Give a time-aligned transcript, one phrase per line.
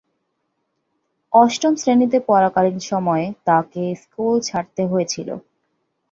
[1.33, 5.29] অষ্টম শ্রেণীতে পড়াকালীন সময়ে তাকে স্কুল ছাড়তে হয়েছিল।